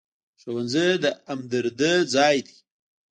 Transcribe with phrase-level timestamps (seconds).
[0.41, 2.55] ښوونځی د همدرۍ ځای دی